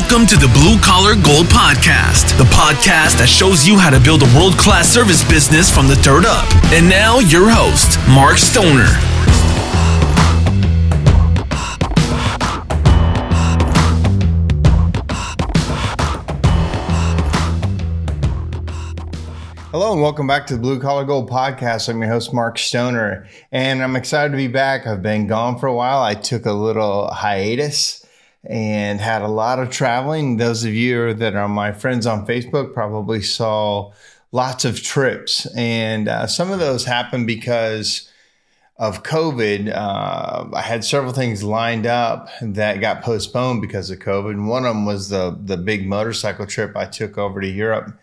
[0.00, 4.22] Welcome to the Blue Collar Gold Podcast, the podcast that shows you how to build
[4.22, 6.48] a world class service business from the dirt up.
[6.72, 8.88] And now, your host, Mark Stoner.
[19.70, 21.90] Hello and welcome back to the Blue Collar Gold Podcast.
[21.90, 24.86] I'm your host, Mark Stoner, and I'm excited to be back.
[24.86, 26.02] I've been gone for a while.
[26.02, 27.99] I took a little hiatus
[28.44, 30.36] and had a lot of traveling.
[30.36, 33.92] Those of you that are my friends on Facebook probably saw
[34.32, 38.10] lots of trips, and uh, some of those happened because
[38.76, 39.70] of COVID.
[39.74, 44.30] Uh, I had several things lined up that got postponed because of COVID.
[44.30, 47.98] And One of them was the the big motorcycle trip I took over to Europe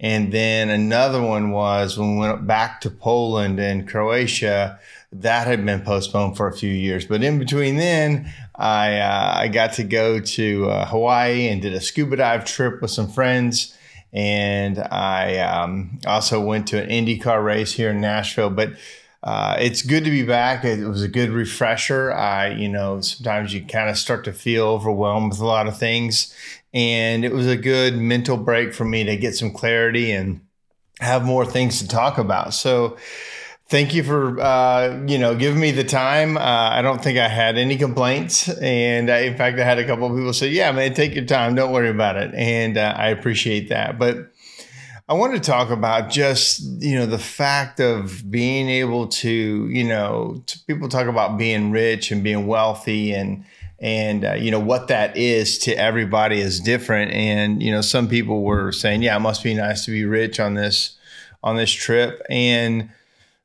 [0.00, 4.78] and then another one was when we went back to Poland and Croatia.
[5.12, 9.48] That had been postponed for a few years, but in between then, I uh, I
[9.48, 13.76] got to go to uh, Hawaii and did a scuba dive trip with some friends,
[14.12, 18.50] and I um, also went to an IndyCar race here in Nashville.
[18.50, 18.74] But
[19.22, 20.64] uh, it's good to be back.
[20.64, 22.12] It was a good refresher.
[22.12, 25.78] I, you know, sometimes you kind of start to feel overwhelmed with a lot of
[25.78, 26.34] things,
[26.72, 30.40] and it was a good mental break for me to get some clarity and
[31.00, 32.54] have more things to talk about.
[32.54, 32.96] So,
[33.70, 36.36] thank you for uh, you know giving me the time.
[36.36, 39.86] Uh, I don't think I had any complaints, and I, in fact, I had a
[39.86, 41.54] couple of people say, "Yeah, man, take your time.
[41.54, 43.98] Don't worry about it," and uh, I appreciate that.
[43.98, 44.32] But
[45.08, 49.84] I want to talk about just you know the fact of being able to you
[49.84, 53.44] know to people talk about being rich and being wealthy and
[53.78, 58.08] and uh, you know what that is to everybody is different and you know some
[58.08, 60.98] people were saying yeah it must be nice to be rich on this
[61.42, 62.90] on this trip and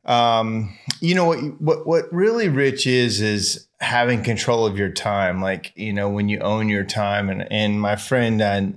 [0.06, 5.42] um, you know what what what really rich is is having control of your time.
[5.42, 8.68] Like you know when you own your time and and my friend uh,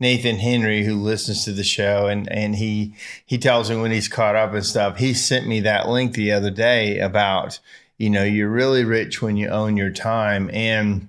[0.00, 2.94] Nathan Henry who listens to the show and and he
[3.26, 6.32] he tells me when he's caught up and stuff he sent me that link the
[6.32, 7.60] other day about
[7.98, 10.50] you know you're really rich when you own your time.
[10.52, 11.08] And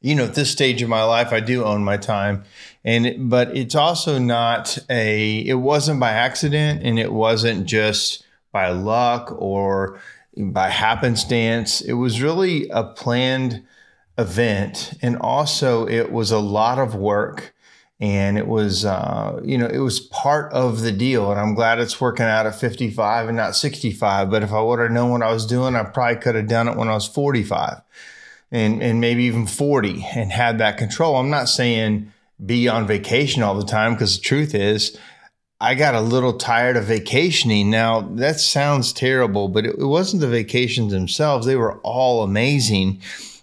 [0.00, 2.44] you know at this stage of my life i do own my time.
[2.84, 8.23] And but it's also not a it wasn't by accident and it wasn't just
[8.54, 10.00] by luck or
[10.38, 11.82] by happenstance.
[11.82, 13.62] It was really a planned
[14.16, 17.52] event and also it was a lot of work
[17.98, 21.80] and it was uh, you know it was part of the deal and i'm glad
[21.80, 25.22] it's working out at 55 and not 65 but if i would have known what
[25.22, 27.82] i was doing i probably could have done it when i was 45
[28.54, 31.16] and, and maybe even 40 and had that control.
[31.16, 32.12] I'm not saying
[32.44, 34.96] be on vacation all the time because the truth is
[35.64, 40.28] i got a little tired of vacationing now that sounds terrible but it, wasn't the
[40.28, 43.00] vacations themselves they were all amazing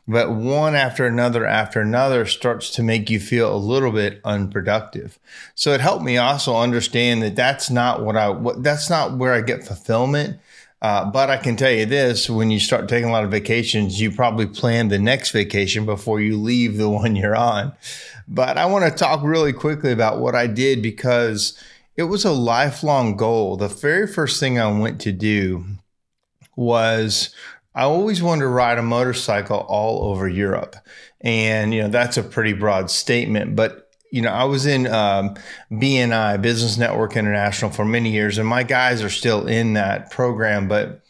[0.08, 5.18] but one after another after another starts to make you feel a little bit unproductive.
[5.56, 9.34] So it helped me also understand that that's not what I what that's not where
[9.34, 10.38] I get fulfillment.
[10.82, 14.02] Uh, but I can tell you this: when you start taking a lot of vacations,
[14.02, 17.74] you probably plan the next vacation before you leave the one you're on.
[18.28, 21.58] But I want to talk really quickly about what I did because
[22.02, 23.58] it was a lifelong goal.
[23.58, 25.64] The very first thing I went to do
[26.56, 27.34] was
[27.76, 30.76] I always wanted to ride a motorcycle all over Europe.
[31.22, 35.36] And, you know, that's a pretty broad statement, but you know, I was in um,
[35.72, 40.68] BNI, Business Network International, for many years, and my guys are still in that program.
[40.68, 41.02] But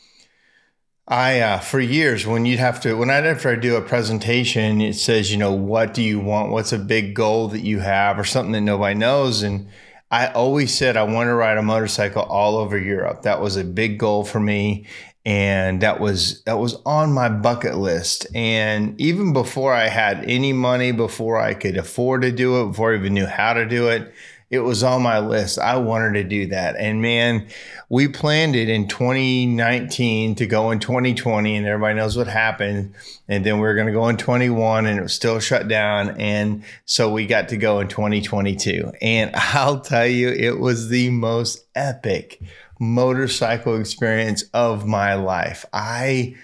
[1.08, 4.81] I, uh, for years, when you'd have to, when I'd have to do a presentation,
[4.81, 6.52] it says, you know, what do you want?
[6.52, 9.41] What's a big goal that you have, or something that nobody knows?
[9.41, 9.68] And
[10.11, 13.22] I always said I want to ride a motorcycle all over Europe.
[13.22, 14.85] That was a big goal for me
[15.25, 20.51] and that was that was on my bucket list and even before i had any
[20.51, 23.88] money before i could afford to do it before i even knew how to do
[23.88, 24.11] it
[24.51, 25.57] it was on my list.
[25.57, 26.75] I wanted to do that.
[26.78, 27.47] And man
[27.91, 32.94] we planned it in 2019 to go in 2020 and everybody knows what happened.
[33.28, 36.11] And then we are going to go in 21 and it was still shut down.
[36.11, 41.09] And so we got to go in 2022 and i'll tell you it was the
[41.09, 42.41] most epic
[42.79, 45.66] motorcycle experience of my life.
[45.73, 46.37] I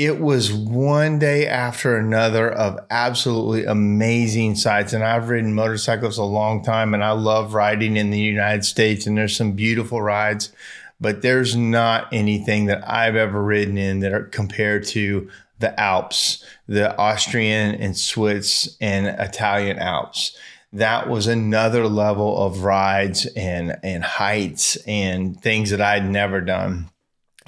[0.00, 4.94] it was one day after another of absolutely amazing sights.
[4.94, 9.06] And I've ridden motorcycles a long time and I love riding in the United States
[9.06, 10.54] and there's some beautiful rides,
[11.02, 16.46] but there's not anything that I've ever ridden in that are compared to the Alps,
[16.66, 20.34] the Austrian and Swiss and Italian Alps
[20.72, 26.88] that was another level of rides and and heights and things that I'd never done.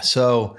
[0.00, 0.56] So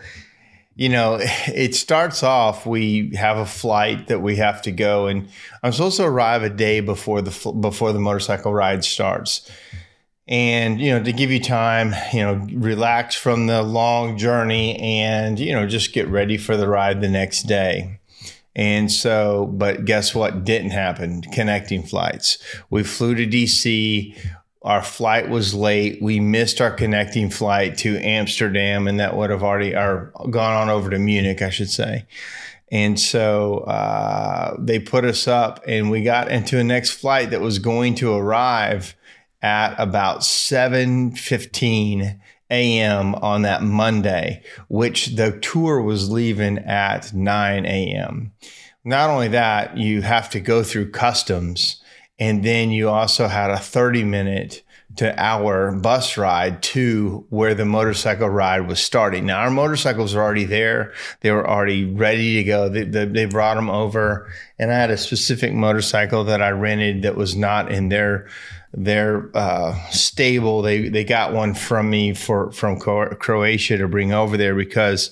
[0.76, 2.66] you know, it starts off.
[2.66, 5.28] We have a flight that we have to go, and
[5.62, 9.50] I'm supposed to arrive a day before the before the motorcycle ride starts.
[10.28, 15.40] And you know, to give you time, you know, relax from the long journey, and
[15.40, 18.00] you know, just get ready for the ride the next day.
[18.56, 21.22] And so, but guess what didn't happen?
[21.22, 22.38] Connecting flights.
[22.70, 24.16] We flew to DC
[24.64, 26.02] our flight was late.
[26.02, 30.70] We missed our connecting flight to Amsterdam, and that would have already or gone on
[30.70, 32.06] over to Munich, I should say.
[32.72, 37.42] And so uh, they put us up, and we got into a next flight that
[37.42, 38.96] was going to arrive
[39.42, 43.16] at about seven fifteen a.m.
[43.16, 48.32] on that Monday, which the tour was leaving at nine a.m.
[48.86, 51.83] Not only that, you have to go through customs
[52.24, 54.64] and then you also had a 30 minute
[54.96, 59.26] to hour bus ride to where the motorcycle ride was starting.
[59.26, 60.94] Now, our motorcycles were already there.
[61.20, 62.70] They were already ready to go.
[62.70, 64.32] They, they, they, brought them over.
[64.58, 68.30] And I had a specific motorcycle that I rented that was not in their
[68.72, 70.62] their uh, stable.
[70.62, 75.12] They, they got one from me for from Croatia to bring over there because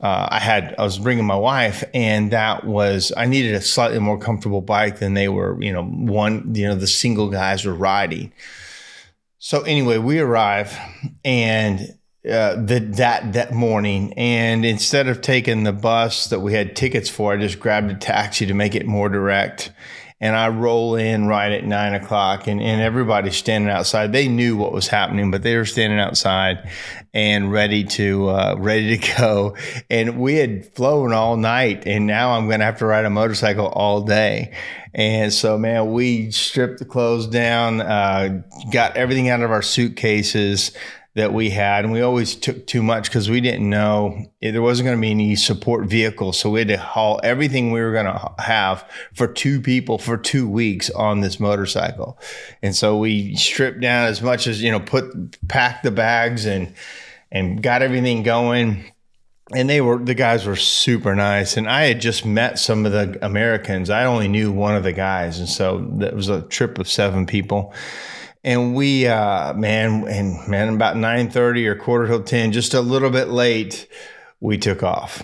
[0.00, 3.98] uh, I had I was bringing my wife, and that was I needed a slightly
[3.98, 5.60] more comfortable bike than they were.
[5.60, 8.32] You know, one you know the single guys were riding.
[9.40, 10.76] So anyway, we arrive
[11.24, 11.80] and
[12.28, 17.08] uh, the, that that morning, and instead of taking the bus that we had tickets
[17.08, 19.72] for, I just grabbed a taxi to make it more direct
[20.20, 24.12] and I roll in right at nine o'clock, and, and everybody's standing outside.
[24.12, 26.68] They knew what was happening, but they were standing outside
[27.14, 29.56] and ready to uh, ready to go.
[29.88, 33.10] And we had flown all night, and now I'm going to have to ride a
[33.10, 34.54] motorcycle all day.
[34.94, 38.42] And so, man, we stripped the clothes down, uh,
[38.72, 40.72] got everything out of our suitcases
[41.18, 44.86] that we had, and we always took too much because we didn't know there wasn't
[44.86, 46.32] going to be any support vehicle.
[46.32, 50.16] So we had to haul everything we were going to have for two people for
[50.16, 52.20] two weeks on this motorcycle.
[52.62, 55.04] And so we stripped down as much as, you know, put,
[55.48, 56.72] packed the bags and,
[57.32, 58.84] and got everything going.
[59.52, 61.56] And they were, the guys were super nice.
[61.56, 63.90] And I had just met some of the Americans.
[63.90, 65.40] I only knew one of the guys.
[65.40, 67.74] And so that was a trip of seven people
[68.48, 73.10] and we uh, man and man about 9.30 or quarter till 10 just a little
[73.10, 73.86] bit late
[74.40, 75.22] we took off.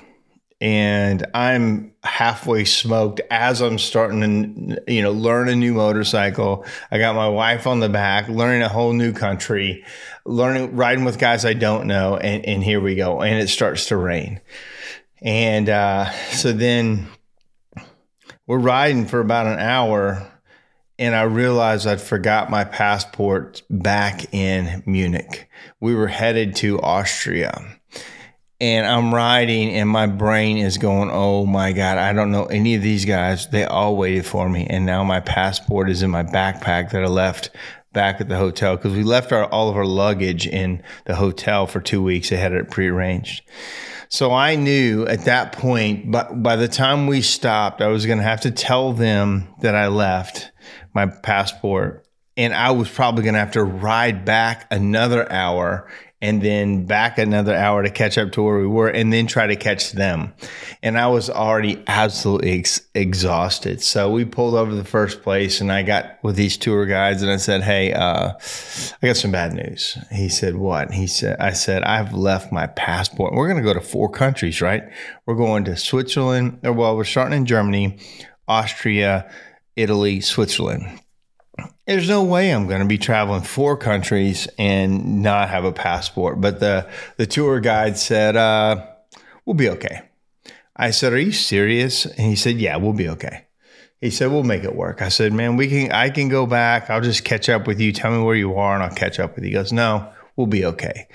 [0.60, 6.66] And i'm halfway smoked as i'm starting to you know learn a new motorcycle.
[6.90, 9.84] I got my wife on the back learning a whole new country
[10.26, 13.22] learning riding with guys i don't know and, and here we go.
[13.22, 14.42] And it starts to rain.
[15.22, 17.08] And uh, so then
[18.46, 20.30] we're riding for about an hour
[20.98, 25.48] and I realized I'd forgot my passport back in Munich.
[25.80, 27.78] We were headed to Austria.
[28.60, 32.76] And I'm riding, and my brain is going, Oh my God, I don't know any
[32.76, 33.48] of these guys.
[33.48, 34.66] They all waited for me.
[34.70, 37.50] And now my passport is in my backpack that I left
[37.92, 41.66] back at the hotel because we left our, all of our luggage in the hotel
[41.66, 42.30] for two weeks.
[42.30, 43.42] They had it prearranged.
[44.08, 48.18] So I knew at that point, but by the time we stopped, I was going
[48.18, 50.52] to have to tell them that I left
[50.94, 52.06] my passport.
[52.36, 55.88] And I was probably going to have to ride back another hour
[56.24, 59.46] and then back another hour to catch up to where we were and then try
[59.46, 60.32] to catch them.
[60.82, 63.82] And I was already absolutely ex- exhausted.
[63.82, 67.30] So we pulled over the first place and I got with these tour guides and
[67.30, 68.32] I said, Hey, uh,
[69.02, 69.98] I got some bad news.
[70.10, 70.92] He said, What?
[70.92, 73.34] He said, I said, I've left my passport.
[73.34, 74.84] We're going to go to four countries, right?
[75.26, 77.98] We're going to Switzerland, or well, we're starting in Germany,
[78.48, 79.30] Austria,
[79.76, 81.00] Italy, Switzerland.
[81.86, 86.40] There's no way I'm going to be traveling four countries and not have a passport.
[86.40, 88.86] But the, the tour guide said, uh,
[89.44, 90.02] We'll be okay.
[90.76, 92.06] I said, Are you serious?
[92.06, 93.44] And he said, Yeah, we'll be okay.
[94.00, 95.02] He said, We'll make it work.
[95.02, 96.90] I said, Man, we can I can go back.
[96.90, 97.92] I'll just catch up with you.
[97.92, 99.50] Tell me where you are and I'll catch up with you.
[99.50, 101.06] He goes, No, we'll be okay.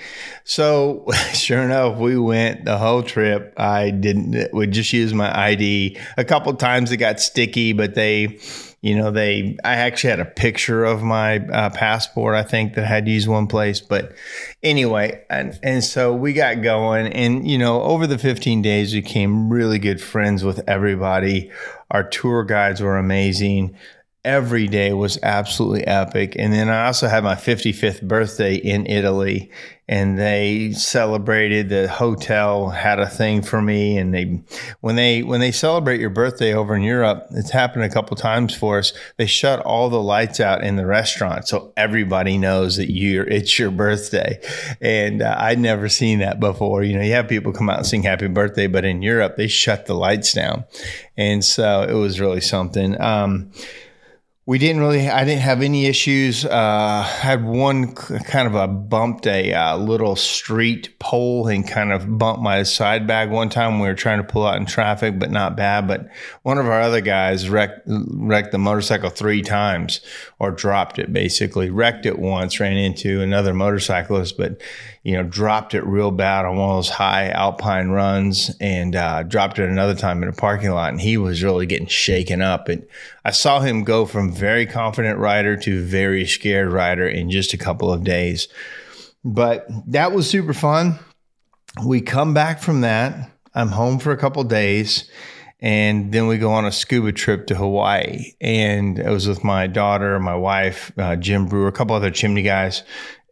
[0.44, 3.54] So sure enough, we went the whole trip.
[3.58, 5.98] I didn't would just use my ID.
[6.18, 8.40] A couple times it got sticky, but they,
[8.82, 9.58] you know, they.
[9.64, 12.36] I actually had a picture of my uh, passport.
[12.36, 14.14] I think that I had used one place, but
[14.64, 19.02] anyway, and and so we got going, and you know, over the 15 days, we
[19.02, 21.52] became really good friends with everybody.
[21.92, 23.76] Our tour guides were amazing
[24.26, 26.36] every day was absolutely epic.
[26.38, 29.50] And then I also had my 55th birthday in Italy
[29.90, 34.40] and they celebrated the hotel had a thing for me and they
[34.82, 38.56] when they when they celebrate your birthday over in Europe it's happened a couple times
[38.56, 42.92] for us they shut all the lights out in the restaurant so everybody knows that
[42.92, 44.40] you it's your birthday.
[44.80, 46.84] And uh, I'd never seen that before.
[46.84, 49.48] You know you have people come out and sing happy birthday but in Europe they
[49.48, 50.66] shut the lights down.
[51.18, 53.00] And so it was really something.
[53.02, 53.52] Um,
[54.50, 59.28] we didn't really i didn't have any issues uh had one kind of a bumped
[59.28, 63.88] a uh, little street pole and kind of bumped my side bag one time we
[63.88, 66.10] were trying to pull out in traffic but not bad but
[66.42, 70.02] one of our other guys wrecked wrecked the motorcycle three times
[70.40, 74.60] or dropped it basically wrecked it once ran into another motorcyclist but
[75.04, 79.24] you know, dropped it real bad on one of those high alpine runs and uh,
[79.24, 80.92] dropped it another time in a parking lot.
[80.92, 82.68] And he was really getting shaken up.
[82.68, 82.86] And
[83.26, 87.58] I saw him go from very confident rider to very scared rider in just a
[87.58, 88.48] couple of days.
[89.24, 91.00] But that was super fun.
[91.86, 93.32] We come back from that.
[93.54, 95.10] I'm home for a couple days
[95.62, 98.34] and then we go on a scuba trip to Hawaii.
[98.40, 102.44] And it was with my daughter, my wife, uh, Jim Brewer, a couple other chimney
[102.44, 102.84] guys,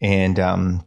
[0.01, 0.85] and um,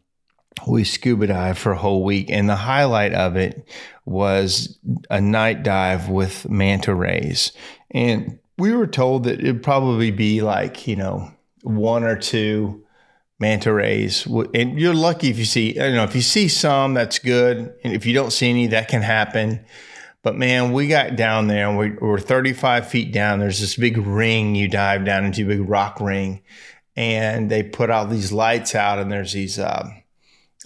[0.69, 2.30] we scuba dive for a whole week.
[2.30, 3.66] And the highlight of it
[4.04, 4.78] was
[5.09, 7.52] a night dive with manta rays.
[7.90, 12.85] And we were told that it'd probably be like, you know, one or two
[13.38, 14.26] manta rays.
[14.26, 17.75] And you're lucky if you see, you know, if you see some, that's good.
[17.83, 19.64] And if you don't see any, that can happen.
[20.23, 23.40] But man, we got down there and we were 35 feet down.
[23.40, 26.43] There's this big ring you dive down into, a big rock ring.
[26.95, 30.00] And they put all these lights out, and there's these, um,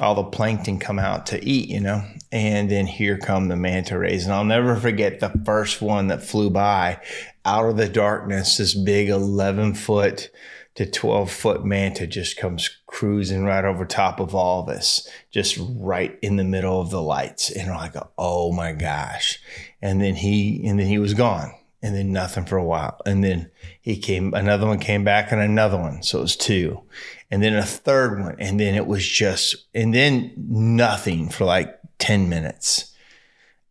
[0.00, 2.02] all the plankton come out to eat, you know.
[2.32, 4.24] And then here come the manta rays.
[4.24, 7.00] And I'll never forget the first one that flew by
[7.44, 10.30] out of the darkness, this big 11 foot
[10.74, 15.56] to 12 foot manta just comes cruising right over top of all of us, just
[15.60, 17.50] right in the middle of the lights.
[17.50, 19.38] And I'm like, oh my gosh.
[19.80, 22.98] And then he, and then he was gone and then nothing for a while.
[23.04, 23.50] And then
[23.82, 26.02] he came, another one came back and another one.
[26.02, 26.82] So it was two
[27.30, 28.36] and then a third one.
[28.38, 32.94] And then it was just, and then nothing for like 10 minutes.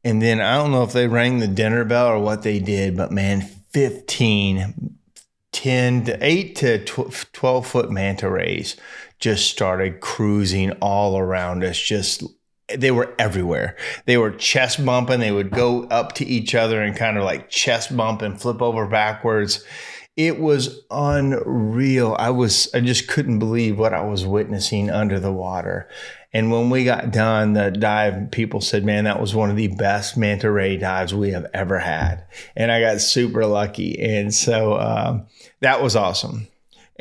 [0.03, 2.95] And then I don't know if they rang the dinner bell or what they did,
[2.95, 4.95] but man, 15,
[5.51, 8.75] 10 to 8 to 12 foot manta rays
[9.17, 11.81] just started cruising all around us.
[11.81, 12.23] Just,
[12.75, 13.75] they were everywhere.
[14.05, 15.19] They were chest bumping.
[15.19, 18.61] They would go up to each other and kind of like chest bump and flip
[18.61, 19.63] over backwards
[20.15, 22.15] it was unreal.
[22.19, 25.89] I was, I just couldn't believe what I was witnessing under the water.
[26.31, 29.67] And when we got done, the dive people said, man, that was one of the
[29.67, 32.25] best manta ray dives we have ever had.
[32.55, 33.99] And I got super lucky.
[33.99, 35.27] And so um,
[35.61, 36.47] that was awesome.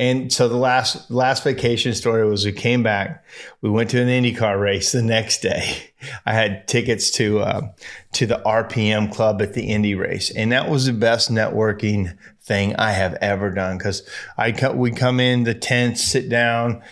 [0.02, 3.24] And so the last last vacation story was we came back,
[3.60, 5.92] we went to an IndyCar race the next day.
[6.26, 7.68] I had tickets to uh,
[8.14, 12.74] to the RPM club at the Indy race, and that was the best networking thing
[12.74, 14.02] I have ever done because
[14.36, 16.82] I we come in the tent, sit down.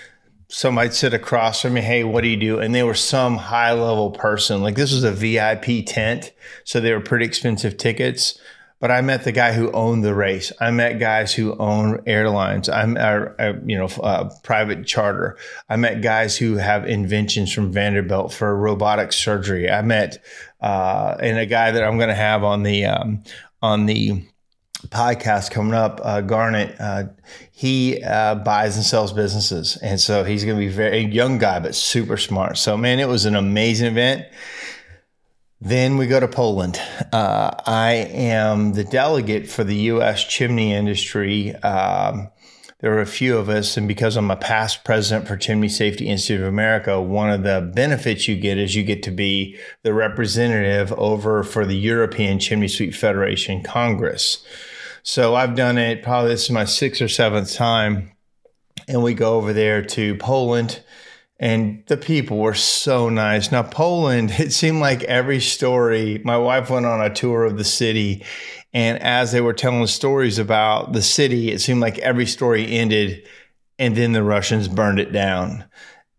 [0.46, 1.80] Somebody'd sit across from me.
[1.80, 2.60] Hey, what do you do?
[2.60, 4.62] And they were some high level person.
[4.62, 8.38] Like this was a VIP tent, so they were pretty expensive tickets.
[8.80, 10.52] But I met the guy who owned the race.
[10.58, 12.68] I met guys who own airlines.
[12.68, 15.36] I'm, uh, uh, you know, uh, private charter.
[15.68, 19.70] I met guys who have inventions from Vanderbilt for robotic surgery.
[19.70, 20.24] I met,
[20.62, 23.22] uh, and a guy that I'm going to have on the um,
[23.62, 24.22] on the
[24.88, 27.04] podcast coming up, uh, Garnet, uh,
[27.52, 29.76] he uh, buys and sells businesses.
[29.82, 32.56] And so he's going to be very young guy, but super smart.
[32.58, 34.26] So, man, it was an amazing event.
[35.60, 36.80] Then we go to Poland.
[37.12, 40.24] Uh, I am the delegate for the U.S.
[40.24, 41.54] chimney industry.
[41.56, 42.30] Um,
[42.78, 46.08] there are a few of us, and because I'm a past president for Chimney Safety
[46.08, 49.92] Institute of America, one of the benefits you get is you get to be the
[49.92, 54.42] representative over for the European Chimney Sweep Federation Congress.
[55.02, 58.12] So I've done it probably this is my sixth or seventh time.
[58.88, 60.82] And we go over there to Poland
[61.40, 63.50] and the people were so nice.
[63.50, 67.64] Now, Poland, it seemed like every story, my wife went on a tour of the
[67.64, 68.24] city.
[68.72, 73.26] And as they were telling stories about the city, it seemed like every story ended
[73.80, 75.64] and then the Russians burned it down.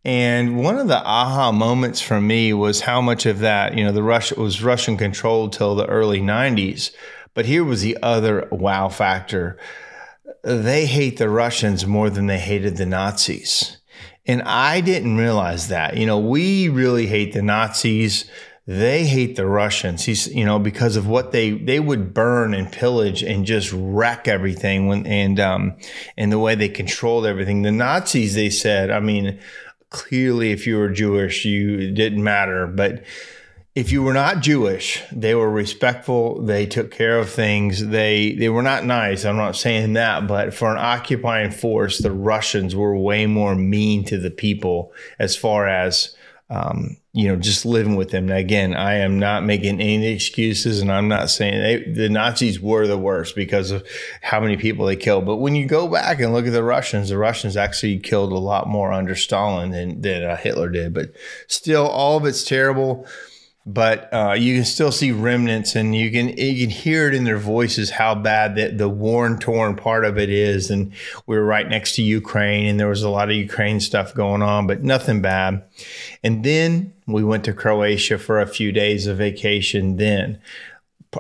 [0.04, 3.92] And one of the aha moments for me was how much of that, you know,
[3.92, 6.90] the Russia was Russian controlled till the early 90s.
[7.36, 9.60] But here was the other wow factor.
[10.44, 13.78] They hate the Russians more than they hated the Nazis.
[14.25, 15.98] And I didn't realize that.
[15.98, 18.30] You know, we really hate the Nazis.
[18.68, 20.06] they hate the Russians.
[20.06, 24.28] He's, you know, because of what they they would burn and pillage and just wreck
[24.28, 25.75] everything when and um
[26.16, 27.63] and the way they controlled everything.
[27.63, 29.40] The Nazis, they said, I mean,
[29.90, 33.04] clearly if you were Jewish, you it didn't matter, but
[33.74, 36.42] if you were not Jewish, they were respectful.
[36.42, 37.88] They took care of things.
[37.88, 39.24] They they were not nice.
[39.24, 44.04] I'm not saying that, but for an occupying force, the Russians were way more mean
[44.06, 46.16] to the people as far as
[46.50, 48.25] um, you know, just living with them.
[48.25, 52.60] Now, again, I am not making any excuses, and I'm not saying they, the Nazis
[52.60, 53.88] were the worst because of
[54.22, 55.25] how many people they killed.
[55.25, 58.38] But when you go back and look at the Russians, the Russians actually killed a
[58.38, 60.94] lot more under Stalin than than uh, Hitler did.
[60.94, 61.13] But
[61.48, 63.08] still, all of it's terrible
[63.65, 67.25] but uh, you can still see remnants and you can you can hear it in
[67.25, 70.91] their voices how bad that the worn torn part of it is and
[71.27, 74.41] we were right next to ukraine and there was a lot of ukraine stuff going
[74.41, 75.63] on but nothing bad
[76.24, 80.39] and then we went to croatia for a few days of vacation then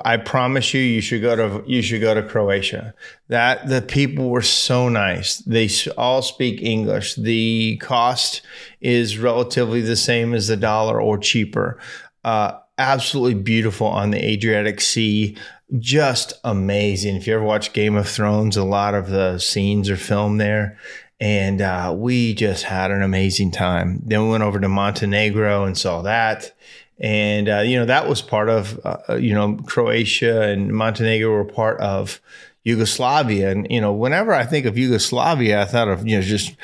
[0.05, 2.93] I promise you, you should go to you should go to Croatia.
[3.27, 5.39] That the people were so nice.
[5.39, 7.15] They all speak English.
[7.15, 8.41] The cost
[8.79, 11.77] is relatively the same as the dollar or cheaper
[12.23, 15.37] uh, absolutely beautiful on the Adriatic Sea.
[15.79, 17.15] Just amazing.
[17.15, 20.77] If you ever watch Game of Thrones, a lot of the scenes are filmed there.
[21.19, 24.01] And uh, we just had an amazing time.
[24.03, 26.51] Then we went over to Montenegro and saw that.
[26.99, 31.45] And, uh, you know, that was part of, uh, you know, Croatia and Montenegro were
[31.45, 32.19] part of
[32.63, 33.51] Yugoslavia.
[33.51, 36.55] And, you know, whenever I think of Yugoslavia, I thought of, you know, just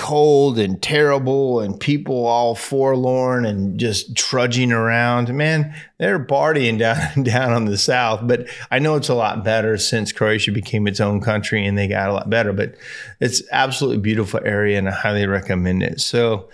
[0.00, 5.32] cold and terrible and people all forlorn and just trudging around.
[5.34, 9.76] Man, they're partying down down on the south, but I know it's a lot better
[9.76, 12.76] since Croatia became its own country and they got a lot better, but
[13.20, 16.00] it's absolutely beautiful area and I highly recommend it.
[16.00, 16.48] So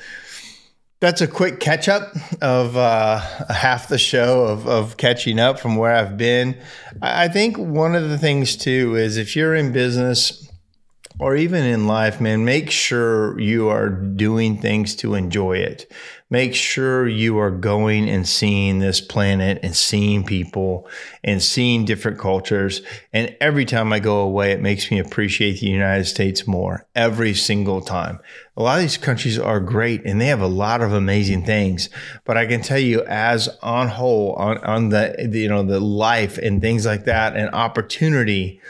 [0.98, 5.76] that's a quick catch up of uh, half the show of, of catching up from
[5.76, 6.58] where I've been.
[7.00, 10.45] I think one of the things too is if you're in business,
[11.18, 15.90] or even in life, man, make sure you are doing things to enjoy it.
[16.28, 20.88] Make sure you are going and seeing this planet and seeing people
[21.25, 22.82] and seeing different cultures.
[23.12, 27.32] And every time I go away, it makes me appreciate the United States more every
[27.32, 28.18] single time.
[28.56, 31.88] A lot of these countries are great and they have a lot of amazing things.
[32.25, 36.37] But I can tell you, as on whole, on, on the, you know, the life
[36.37, 38.61] and things like that and opportunity,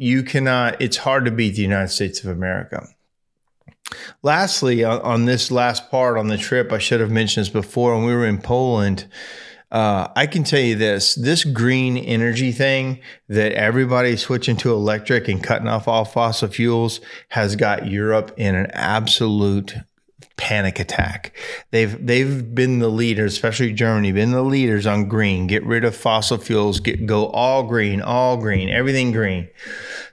[0.00, 2.86] you cannot, it's hard to beat the United States of America.
[4.22, 7.94] Lastly, on, on this last part on the trip, I should have mentioned this before.
[7.94, 9.06] When we were in Poland,
[9.70, 15.28] uh, I can tell you this this green energy thing that everybody's switching to electric
[15.28, 19.74] and cutting off all fossil fuels has got Europe in an absolute
[20.38, 21.36] panic attack.
[21.72, 25.46] They've they've been the leaders, especially Germany, been the leaders on green.
[25.46, 26.80] Get rid of fossil fuels.
[26.80, 29.48] Get go all green, all green, everything green.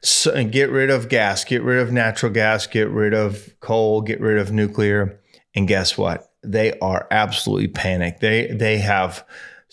[0.02, 1.46] So, get rid of gas.
[1.46, 2.68] Get rid of natural gas.
[2.68, 4.02] Get rid of coal.
[4.02, 5.22] Get rid of nuclear.
[5.56, 6.30] And guess what?
[6.44, 8.20] They are absolutely panicked.
[8.20, 9.26] They they have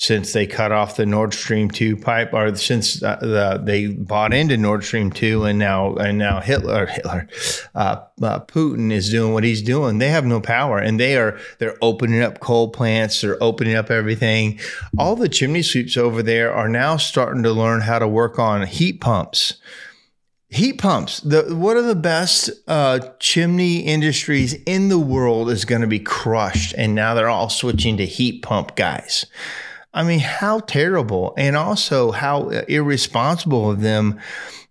[0.03, 4.35] since they cut off the Nord Stream 2 pipe or since uh, the, they bought
[4.35, 7.29] into Nord Stream 2 and now and now Hitler Hitler
[7.77, 9.99] uh, uh, Putin is doing what he's doing.
[9.99, 13.93] They have no power and they are they're opening up coal plants they're opening up
[13.93, 14.59] everything.
[14.99, 18.67] All the chimney sweeps over there are now starting to learn how to work on
[18.67, 19.61] heat pumps.
[20.49, 25.83] Heat pumps the one of the best uh, chimney industries in the world is going
[25.83, 29.27] to be crushed and now they're all switching to heat pump guys
[29.95, 34.21] I mean, how terrible and also how irresponsible of them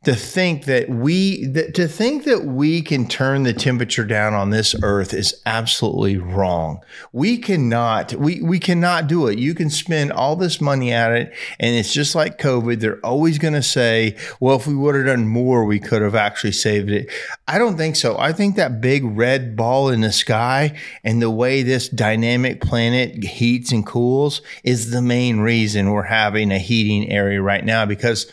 [0.03, 4.73] to think that we to think that we can turn the temperature down on this
[4.81, 6.79] earth is absolutely wrong.
[7.13, 9.37] We cannot we we cannot do it.
[9.37, 12.79] You can spend all this money at it and it's just like COVID.
[12.79, 16.15] They're always going to say, "Well, if we would have done more, we could have
[16.15, 17.07] actually saved it."
[17.47, 18.17] I don't think so.
[18.17, 23.23] I think that big red ball in the sky and the way this dynamic planet
[23.23, 28.25] heats and cools is the main reason we're having a heating area right now because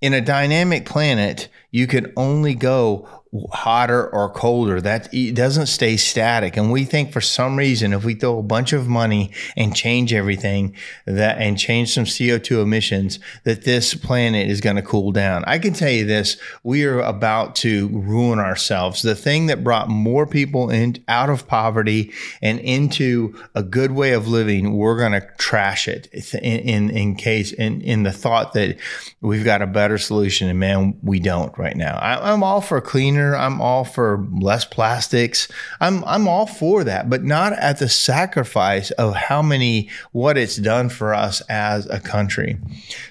[0.00, 3.19] in a dynamic planet, you can only go
[3.52, 4.80] hotter or colder.
[4.80, 6.56] That it doesn't stay static.
[6.56, 10.12] And we think for some reason, if we throw a bunch of money and change
[10.12, 10.74] everything
[11.06, 15.44] that and change some CO2 emissions, that this planet is going to cool down.
[15.46, 19.02] I can tell you this, we are about to ruin ourselves.
[19.02, 22.12] The thing that brought more people in out of poverty
[22.42, 27.14] and into a good way of living, we're going to trash it in, in, in
[27.14, 28.76] case in, in the thought that
[29.20, 30.48] we've got a better solution.
[30.48, 31.96] And man, we don't right now.
[31.96, 33.19] I, am all for cleaner.
[33.20, 35.48] I'm all for less plastics.
[35.80, 40.56] I'm I'm all for that, but not at the sacrifice of how many what it's
[40.56, 42.58] done for us as a country.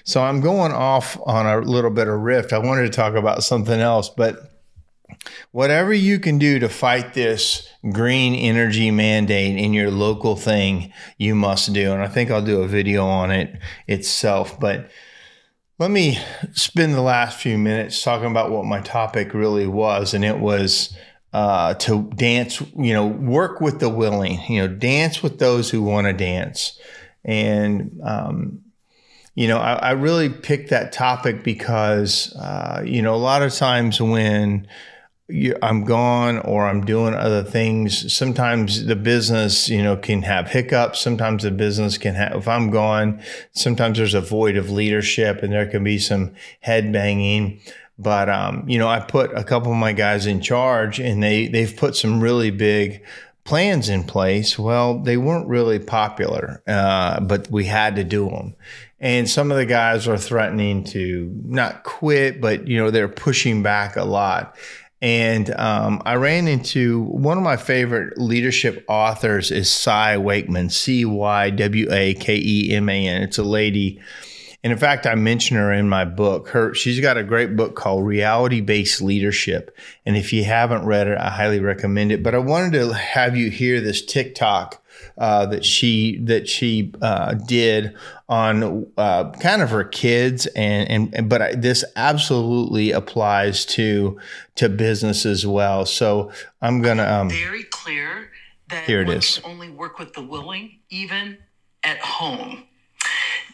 [0.04, 2.52] So I'm going off on a little bit of rift.
[2.52, 4.50] I wanted to talk about something else, but
[5.52, 11.34] whatever you can do to fight this green energy mandate in your local thing, you
[11.34, 11.92] must do.
[11.92, 14.58] And I think I'll do a video on it itself.
[14.58, 14.90] But
[15.80, 16.18] let me
[16.52, 20.12] spend the last few minutes talking about what my topic really was.
[20.12, 20.94] And it was
[21.32, 25.82] uh, to dance, you know, work with the willing, you know, dance with those who
[25.82, 26.78] want to dance.
[27.24, 28.60] And, um,
[29.34, 33.54] you know, I, I, really picked that topic because, uh, you know, a lot of
[33.54, 34.66] times when
[35.62, 38.12] I'm gone or I'm doing other things.
[38.12, 41.00] Sometimes the business, you know, can have hiccups.
[41.00, 45.52] Sometimes the business can have, if I'm gone, sometimes there's a void of leadership and
[45.52, 47.60] there can be some head banging.
[47.98, 51.48] But, um, you know, I put a couple of my guys in charge and they,
[51.48, 53.04] they've put some really big
[53.44, 54.58] plans in place.
[54.58, 58.54] Well, they weren't really popular, uh, but we had to do them.
[59.00, 63.62] And some of the guys are threatening to not quit, but, you know, they're pushing
[63.62, 64.56] back a lot.
[65.02, 71.04] And um, I ran into one of my favorite leadership authors is Cy Wakeman, C
[71.04, 73.22] Y W A K E M A N.
[73.22, 74.00] It's a lady.
[74.62, 76.48] And in fact, I mention her in my book.
[76.48, 79.74] Her she's got a great book called Reality Based Leadership.
[80.04, 82.22] And if you haven't read it, I highly recommend it.
[82.22, 84.79] But I wanted to have you hear this TikTok
[85.18, 87.96] uh, that she that she uh, did
[88.28, 94.18] on uh, kind of her kids and, and, and but I, this absolutely applies to
[94.56, 95.84] to business as well.
[95.84, 96.32] So
[96.62, 98.30] I'm gonna um, very clear
[98.68, 99.40] that here it is.
[99.44, 101.38] only work with the willing, even
[101.84, 102.64] at home.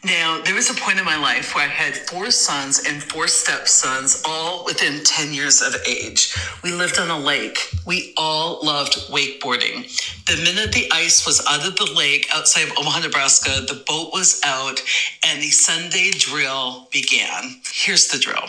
[0.06, 3.26] Now, there was a point in my life where I had four sons and four
[3.26, 6.32] stepsons, all within 10 years of age.
[6.62, 7.58] We lived on a lake.
[7.84, 9.82] We all loved wakeboarding.
[10.26, 14.12] The minute the ice was out of the lake outside of Omaha, Nebraska, the boat
[14.12, 14.80] was out
[15.26, 17.60] and the Sunday drill began.
[17.72, 18.48] Here's the drill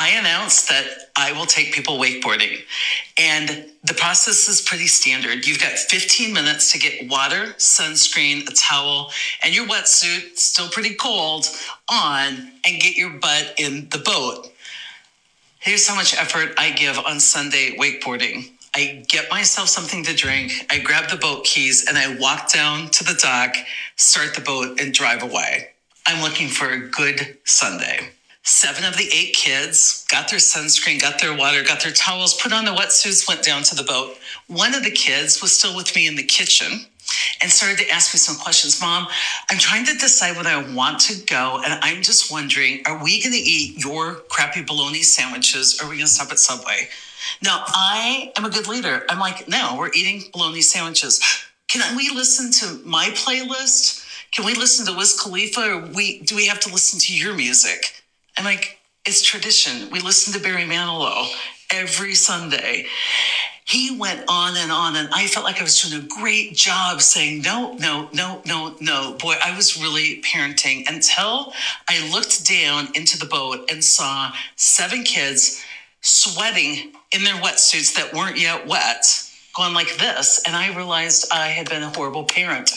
[0.00, 2.60] I announced that I will take people wakeboarding.
[3.18, 5.46] And the process is pretty standard.
[5.46, 10.94] You've got 15 minutes to get water, sunscreen, a towel, and your wetsuit, still pretty
[10.94, 11.50] cold,
[11.90, 14.50] on and get your butt in the boat.
[15.58, 18.52] Here's how much effort I give on Sunday wakeboarding.
[18.74, 22.88] I get myself something to drink, I grab the boat keys, and I walk down
[22.92, 23.54] to the dock,
[23.96, 25.68] start the boat, and drive away.
[26.06, 28.12] I'm looking for a good Sunday.
[28.42, 32.52] Seven of the eight kids got their sunscreen, got their water, got their towels, put
[32.52, 34.16] on the wetsuits, went down to the boat.
[34.46, 36.86] One of the kids was still with me in the kitchen
[37.42, 38.80] and started to ask me some questions.
[38.80, 39.06] Mom,
[39.50, 43.22] I'm trying to decide whether I want to go, and I'm just wondering are we
[43.22, 46.88] going to eat your crappy bologna sandwiches or are we going to stop at Subway?
[47.42, 49.04] Now, I am a good leader.
[49.08, 51.20] I'm like, no, we're eating bologna sandwiches.
[51.68, 54.06] Can we listen to my playlist?
[54.32, 57.34] Can we listen to Wiz Khalifa or we do we have to listen to your
[57.34, 57.99] music?
[58.40, 59.90] I'm like, it's tradition.
[59.90, 61.30] We listen to Barry Manilow
[61.70, 62.86] every Sunday.
[63.66, 67.02] He went on and on, and I felt like I was doing a great job
[67.02, 69.18] saying, no, no, no, no, no.
[69.20, 71.52] Boy, I was really parenting until
[71.86, 75.62] I looked down into the boat and saw seven kids
[76.00, 79.04] sweating in their wetsuits that weren't yet wet,
[79.54, 80.42] going like this.
[80.46, 82.70] And I realized I had been a horrible parent.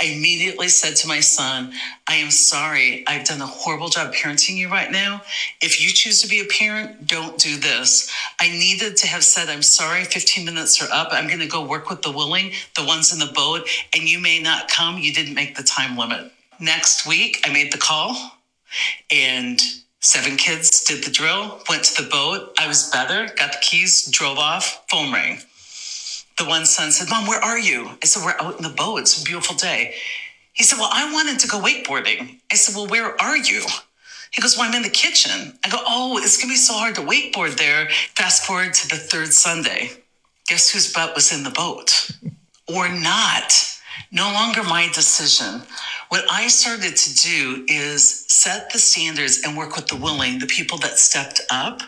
[0.00, 1.72] I immediately said to my son,
[2.08, 3.04] I am sorry.
[3.06, 5.22] I've done a horrible job parenting you right now.
[5.60, 8.12] If you choose to be a parent, don't do this.
[8.40, 11.08] I needed to have said, I'm sorry, 15 minutes are up.
[11.12, 14.20] I'm going to go work with the willing, the ones in the boat, and you
[14.20, 14.98] may not come.
[14.98, 16.30] You didn't make the time limit.
[16.60, 18.32] Next week, I made the call
[19.10, 19.60] and
[20.00, 22.54] seven kids did the drill, went to the boat.
[22.58, 25.40] I was better, got the keys, drove off, phone rang
[26.38, 27.90] the one son said, Mom, where are you?
[28.02, 29.00] I said, We're out in the boat.
[29.00, 29.94] It's a beautiful day.
[30.52, 32.38] He said, Well, I wanted to go wakeboarding.
[32.52, 33.64] I said, Well, where are you?
[34.30, 35.58] He goes, Well, I'm in the kitchen.
[35.64, 37.88] I go, Oh, it's going to be so hard to wakeboard there.
[38.16, 39.90] Fast forward to the third Sunday.
[40.48, 42.10] Guess whose butt was in the boat?
[42.68, 43.52] or not?
[44.10, 45.62] No longer my decision.
[46.08, 50.46] What I started to do is set the standards and work with the willing, the
[50.46, 51.82] people that stepped up,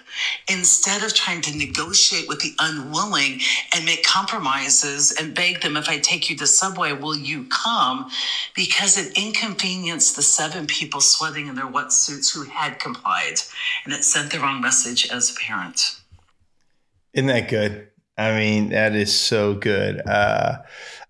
[0.48, 3.40] instead of trying to negotiate with the unwilling
[3.74, 8.10] and make compromises and beg them, if I take you to Subway, will you come?
[8.54, 13.40] Because it inconvenienced the seven people sweating in their wetsuits who had complied.
[13.84, 16.00] And it sent the wrong message as a parent.
[17.14, 17.88] Isn't that good?
[18.18, 20.06] I mean, that is so good.
[20.06, 20.58] Uh,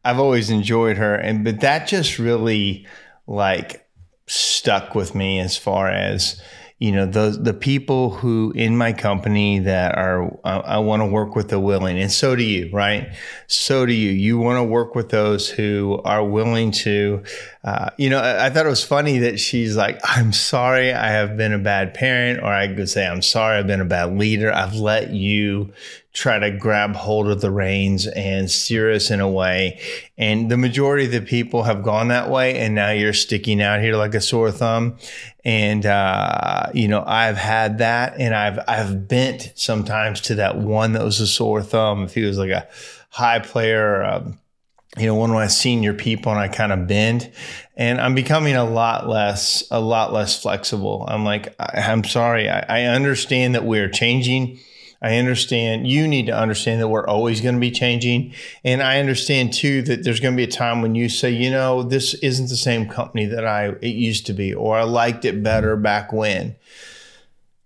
[0.05, 2.87] I've always enjoyed her, and but that just really
[3.27, 3.87] like
[4.27, 6.41] stuck with me as far as
[6.81, 11.07] you know those the people who in my company that are I, I want to
[11.07, 13.13] work with the willing and so do you right?
[13.49, 14.11] So do you.
[14.11, 17.23] You want to work with those who are willing to
[17.65, 21.09] uh, you know I, I, thought it was funny that she's like i'm sorry i
[21.09, 24.17] have been a bad parent or i could say i'm sorry i've been a bad
[24.17, 24.51] leader.
[24.51, 25.73] I've let you
[26.13, 29.81] try to grab hold of the reins and steer us in a way.
[30.19, 32.59] And the majority of the people have gone that way.
[32.59, 34.97] And now you're sticking out here like a sore thumb.
[35.45, 40.93] And, uh, you know, I've had that and I've, I've bent sometimes to that one
[40.93, 42.03] that was a sore thumb.
[42.03, 42.69] If he was like a
[43.11, 44.39] high player, um,
[44.99, 47.31] you know, one of my senior people and I kind of bend
[47.77, 51.05] and I'm becoming a lot less, a lot less flexible.
[51.07, 52.51] I'm like, I, am sorry.
[52.51, 54.59] I, I understand that we're changing
[55.03, 58.35] I understand you need to understand that we're always going to be changing.
[58.65, 61.51] And I understand too that there's going to be a time when you say, you
[61.51, 65.25] know, this isn't the same company that I it used to be, or I liked
[65.25, 66.57] it better back when.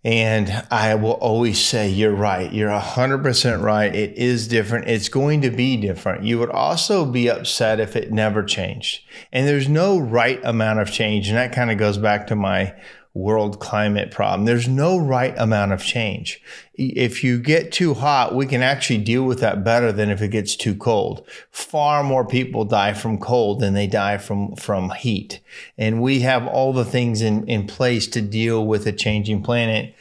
[0.07, 2.53] And I will always say, you're right.
[2.53, 3.95] You're 100% right.
[3.95, 4.87] It is different.
[4.87, 6.25] It's going to be different.
[6.25, 9.01] You would also be upset if it never changed.
[9.33, 11.29] And there's no right amount of change.
[11.29, 12.75] And that kind of goes back to my
[13.15, 14.45] world climate problem.
[14.45, 16.43] There's no right amount of change.
[16.75, 20.29] If you get too hot, we can actually deal with that better than if it
[20.29, 21.25] gets too cold.
[21.53, 25.41] Far more people die from cold than they die from, from heat.
[25.79, 29.95] And we have all the things in, in place to deal with a changing planet.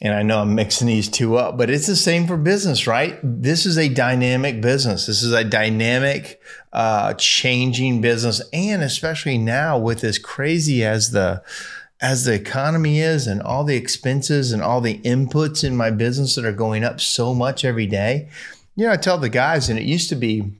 [0.00, 3.18] And I know I'm mixing these two up, but it's the same for business, right?
[3.24, 5.06] This is a dynamic business.
[5.06, 6.40] This is a dynamic,
[6.72, 8.42] uh, changing business.
[8.52, 11.42] And especially now with as crazy as the,
[12.00, 16.34] as the economy is and all the expenses and all the inputs in my business
[16.34, 18.28] that are going up so much every day,
[18.74, 20.52] you know, I tell the guys, and it used to be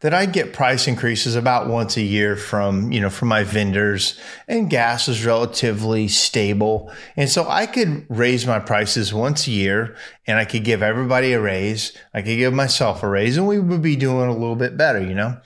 [0.00, 4.20] that I'd get price increases about once a year from, you know, from my vendors
[4.46, 6.92] and gas is relatively stable.
[7.16, 11.32] And so I could raise my prices once a year and I could give everybody
[11.32, 11.96] a raise.
[12.12, 15.00] I could give myself a raise and we would be doing a little bit better,
[15.00, 15.38] you know?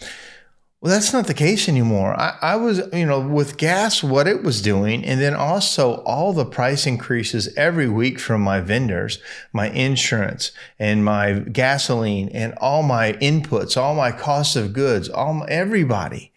[0.80, 2.14] Well, that's not the case anymore.
[2.14, 6.32] I, I, was, you know, with gas, what it was doing, and then also all
[6.32, 9.18] the price increases every week from my vendors,
[9.52, 15.34] my insurance and my gasoline and all my inputs, all my costs of goods, all
[15.34, 16.32] my, everybody.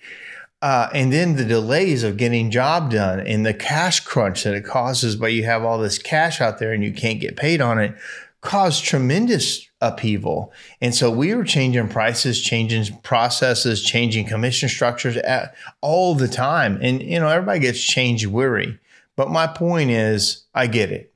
[0.59, 4.65] Uh, and then the delays of getting job done and the cash crunch that it
[4.65, 7.77] causes, but you have all this cash out there and you can't get paid on
[7.77, 7.95] it,
[8.41, 10.53] caused tremendous upheaval.
[10.79, 16.79] And so we were changing prices, changing processes, changing commission structures at, all the time.
[16.81, 18.79] And, you know, everybody gets change weary.
[19.15, 21.10] But my point is, I get it.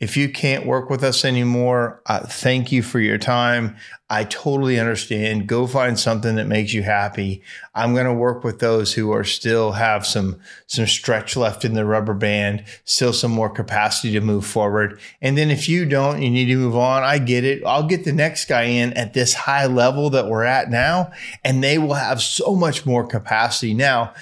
[0.00, 3.76] If you can't work with us anymore, uh, thank you for your time.
[4.08, 5.46] I totally understand.
[5.46, 7.42] Go find something that makes you happy.
[7.74, 11.74] I'm going to work with those who are still have some some stretch left in
[11.74, 14.98] the rubber band, still some more capacity to move forward.
[15.20, 17.02] And then if you don't, you need to move on.
[17.02, 17.62] I get it.
[17.66, 21.12] I'll get the next guy in at this high level that we're at now,
[21.44, 24.14] and they will have so much more capacity now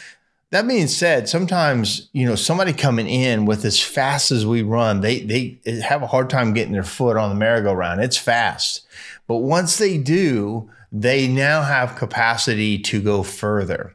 [0.51, 5.01] that being said, sometimes you know somebody coming in with as fast as we run,
[5.01, 8.01] they they have a hard time getting their foot on the merry-go-round.
[8.01, 8.87] It's fast,
[9.27, 13.95] but once they do, they now have capacity to go further.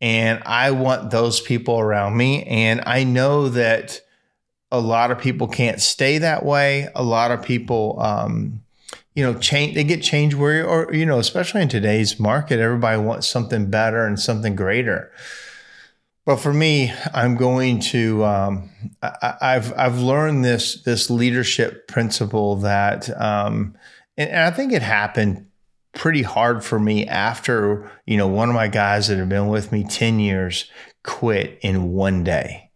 [0.00, 4.00] And I want those people around me, and I know that
[4.70, 6.88] a lot of people can't stay that way.
[6.94, 8.62] A lot of people, um,
[9.14, 9.74] you know, change.
[9.74, 14.06] They get change where, or you know, especially in today's market, everybody wants something better
[14.06, 15.12] and something greater.
[16.24, 18.24] But for me, I'm going to.
[18.24, 18.70] Um,
[19.02, 23.76] I, have I've learned this this leadership principle that, um,
[24.16, 25.46] and, and, I think it happened
[25.94, 29.72] pretty hard for me after you know one of my guys that had been with
[29.72, 30.70] me ten years
[31.02, 32.70] quit in one day.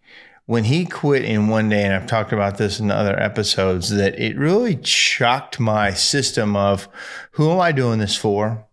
[0.47, 4.19] When he quit in one day, and I've talked about this in other episodes, that
[4.19, 6.89] it really shocked my system of
[7.33, 8.65] who am I doing this for?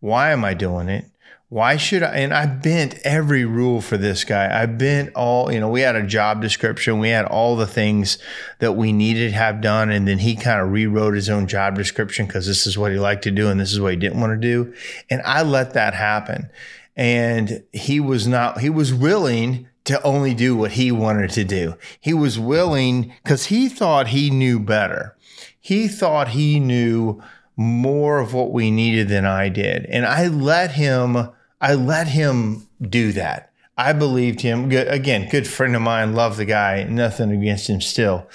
[0.00, 1.11] Why am I doing it?
[1.52, 2.16] Why should I?
[2.16, 4.62] And I bent every rule for this guy.
[4.62, 6.98] I bent all, you know, we had a job description.
[6.98, 8.16] We had all the things
[8.60, 9.90] that we needed to have done.
[9.90, 12.98] And then he kind of rewrote his own job description because this is what he
[12.98, 14.72] liked to do and this is what he didn't want to do.
[15.10, 16.48] And I let that happen.
[16.96, 21.74] And he was not, he was willing to only do what he wanted to do.
[22.00, 25.18] He was willing because he thought he knew better.
[25.60, 27.22] He thought he knew
[27.56, 29.84] more of what we needed than I did.
[29.90, 31.28] And I let him
[31.62, 33.52] I let him do that.
[33.78, 34.68] I believed him.
[34.68, 38.26] Good, again, good friend of mine, love the guy, nothing against him still.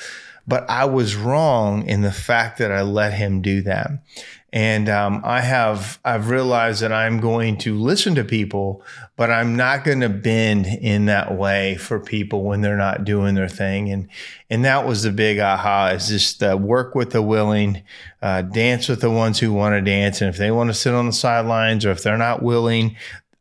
[0.48, 3.92] But I was wrong in the fact that I let him do that.
[4.54, 8.82] And um, I have I've realized that I'm going to listen to people,
[9.18, 13.36] but I'm not going to bend in that way for people when they're not doing
[13.36, 13.92] their thing.
[13.92, 14.08] And
[14.50, 17.84] and that was the big aha is just uh, work with the willing,
[18.22, 20.94] uh, dance with the ones who want to dance, and if they want to sit
[20.94, 22.96] on the sidelines or if they're not willing,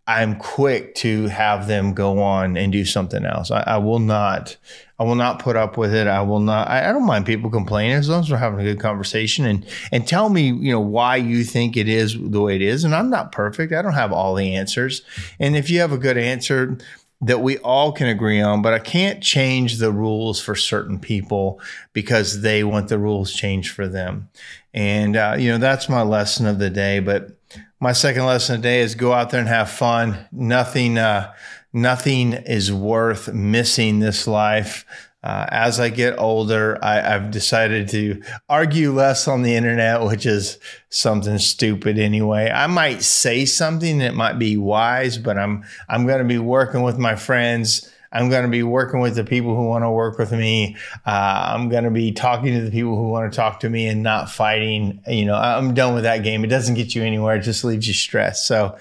[0.08, 3.50] I'm quick to have them go on and do something else.
[3.50, 4.56] I, I, will not,
[5.00, 6.06] I will not put up with it.
[6.06, 6.68] I will not.
[6.68, 9.66] I, I, don't mind people complaining as long as we're having a good conversation and
[9.90, 12.84] and tell me, you know, why you think it is the way it is.
[12.84, 13.72] And I'm not perfect.
[13.72, 15.02] I don't have all the answers.
[15.40, 16.78] And if you have a good answer
[17.22, 21.60] that we all can agree on, but I can't change the rules for certain people
[21.92, 24.28] because they want the rules changed for them.
[24.72, 27.00] And uh, you know, that's my lesson of the day.
[27.00, 27.35] But
[27.80, 30.26] my second lesson today is go out there and have fun.
[30.32, 31.34] Nothing, uh,
[31.72, 34.84] nothing is worth missing this life.
[35.22, 40.24] Uh, as I get older, I, have decided to argue less on the internet, which
[40.24, 40.58] is
[40.88, 42.48] something stupid anyway.
[42.48, 46.82] I might say something that might be wise, but I'm I'm going to be working
[46.82, 50.18] with my friends I'm going to be working with the people who want to work
[50.18, 50.76] with me.
[51.04, 53.86] Uh, I'm going to be talking to the people who want to talk to me
[53.88, 55.02] and not fighting.
[55.06, 56.44] You know, I'm done with that game.
[56.44, 57.36] It doesn't get you anywhere.
[57.36, 58.46] It just leaves you stressed.
[58.46, 58.78] So,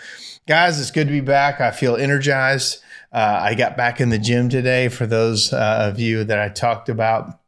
[0.48, 1.62] guys, it's good to be back.
[1.62, 2.82] I feel energized.
[3.12, 6.50] Uh, I got back in the gym today for those uh, of you that I
[6.50, 7.40] talked about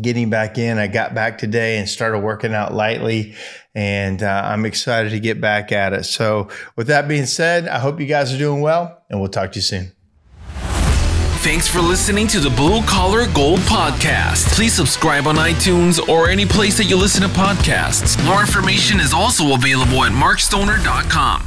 [0.00, 0.78] getting back in.
[0.78, 3.34] I got back today and started working out lightly,
[3.74, 6.04] and uh, I'm excited to get back at it.
[6.04, 9.52] So, with that being said, I hope you guys are doing well, and we'll talk
[9.52, 9.92] to you soon.
[11.46, 14.52] Thanks for listening to the Blue Collar Gold Podcast.
[14.56, 18.20] Please subscribe on iTunes or any place that you listen to podcasts.
[18.26, 21.46] More information is also available at markstoner.com.